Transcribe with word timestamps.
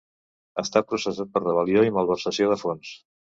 Està 0.61 0.81
processat 0.93 1.29
per 1.35 1.43
rebel·lió 1.43 1.85
i 1.89 1.93
malversació 1.99 2.51
de 2.55 2.59
fons. 2.65 2.97